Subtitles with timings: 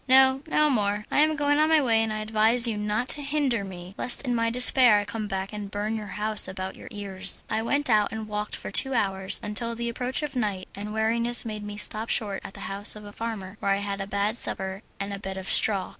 [0.07, 1.05] "No, no more.
[1.11, 4.23] I am going on my way, and I advise you not to hinder me, lest
[4.23, 7.87] in my despair I come back and burn your house about your ears." I went
[7.87, 11.77] out and walked for two hours, until the approach of night and weariness made me
[11.77, 15.13] stop short at the house of a farmer, where I had a bad supper and
[15.13, 15.89] a bed of straw.